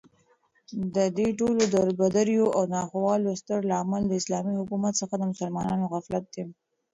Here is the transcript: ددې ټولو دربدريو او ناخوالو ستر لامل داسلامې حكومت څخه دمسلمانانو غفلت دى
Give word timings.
ددې 0.95 1.27
ټولو 1.39 1.61
دربدريو 1.75 2.45
او 2.57 2.63
ناخوالو 2.75 3.37
ستر 3.41 3.59
لامل 3.71 4.03
داسلامې 4.13 4.53
حكومت 4.59 4.93
څخه 5.01 5.13
دمسلمانانو 5.23 5.89
غفلت 5.93 6.25
دى 6.35 6.43